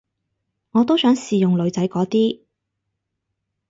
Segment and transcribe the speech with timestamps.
[0.71, 2.41] 我都想試用女仔嗰啲